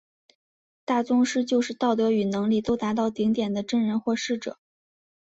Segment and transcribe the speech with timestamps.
[0.83, 4.57] 大宗师就是道德与能力都达到顶点的真人或师者。